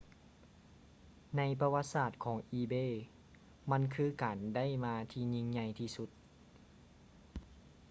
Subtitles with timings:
[1.37, 2.93] ໃນປະຫວັດສາດຂອງ ອີເບ ebay
[3.71, 6.09] ມັນຄືການໄດ້ມາທີ່ຍິ່ງໃຫຍ່ທີ່ສຸດ